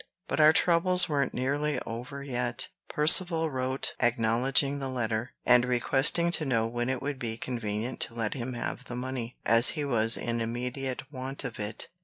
But 0.27 0.39
our 0.39 0.51
troubles 0.51 1.07
weren't 1.07 1.31
nearly 1.35 1.79
over 1.85 2.23
yet. 2.23 2.69
Percivale 2.89 3.51
wrote, 3.51 3.93
acknowledging 3.99 4.79
the 4.79 4.89
letter, 4.89 5.33
and 5.45 5.63
requesting 5.63 6.31
to 6.31 6.43
know 6.43 6.65
when 6.65 6.89
it 6.89 7.03
would 7.03 7.19
be 7.19 7.37
convenient 7.37 7.99
to 7.99 8.15
let 8.15 8.33
him 8.33 8.53
have 8.53 8.85
the 8.85 8.95
money, 8.95 9.37
as 9.45 9.69
he 9.77 9.85
was 9.85 10.17
in 10.17 10.41
immediate 10.41 11.03
want 11.13 11.43
of 11.43 11.59
it. 11.59 11.89